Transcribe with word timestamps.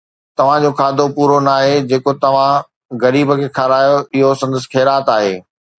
توهان 0.37 0.59
جو 0.63 0.71
کاڌو 0.79 1.05
پورو 1.15 1.37
ناهي، 1.47 1.75
جيڪو 1.89 2.11
توهان 2.23 2.67
غريب 3.05 3.29
کي 3.41 3.47
کارايو 3.57 3.95
اهو 4.17 4.29
سندس 4.41 4.63
خيرات 4.73 5.17
آهي 5.17 5.35